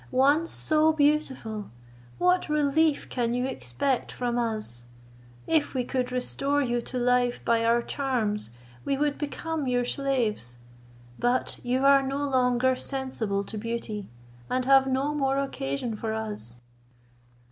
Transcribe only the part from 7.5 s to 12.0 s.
our charms, we would become your slaves. But you